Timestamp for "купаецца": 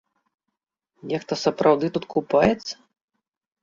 2.17-2.73